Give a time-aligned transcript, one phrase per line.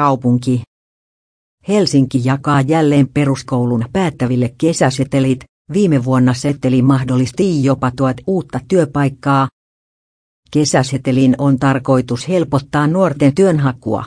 [0.00, 0.62] kaupunki.
[1.68, 5.40] Helsinki jakaa jälleen peruskoulun päättäville kesäsetelit,
[5.72, 9.48] viime vuonna seteli mahdollisti jopa tuot uutta työpaikkaa.
[10.50, 14.04] Kesäsetelin on tarkoitus helpottaa nuorten työnhakua.